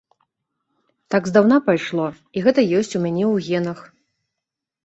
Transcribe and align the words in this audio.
Так 1.15 1.27
здаўна 1.31 1.59
пайшло, 1.67 2.07
і 2.39 2.43
гэта 2.47 2.65
ёсць 2.81 2.93
у 2.97 3.05
мяне 3.07 3.25
ў 3.33 3.47
генах. 3.49 3.79